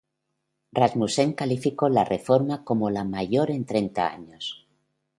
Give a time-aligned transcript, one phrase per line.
[0.73, 4.65] Rasmussen calificó la reforma como la mayor en treinta años.